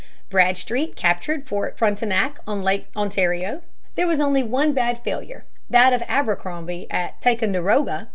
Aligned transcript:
Bradstreet 0.31 0.95
captured 0.95 1.45
Fort 1.45 1.77
Frontenac, 1.77 2.39
on 2.47 2.63
Lake 2.63 2.87
Ontario. 2.95 3.61
There 3.93 4.07
was 4.07 4.19
only 4.19 4.41
one 4.41 4.73
bad 4.73 4.97
failure, 5.03 5.45
that 5.69 5.93
of 5.93 6.01
Abercrombie 6.07 6.89
at 6.89 7.21
Ticonderoga. 7.21 8.07